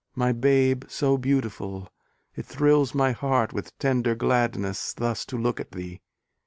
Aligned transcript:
My 0.15 0.31
babe 0.31 0.85
so 0.87 1.15
beautiful! 1.15 1.87
it 2.33 2.47
thrills 2.47 2.95
my 2.95 3.11
heart 3.11 3.53
With 3.53 3.77
tender 3.77 4.15
gladness, 4.15 4.93
thus 4.95 5.25
to 5.27 5.37
look 5.37 5.59
at 5.59 5.73
thee! 5.73 6.01